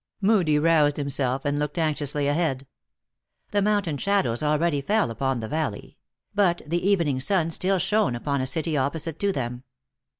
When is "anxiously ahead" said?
1.77-2.65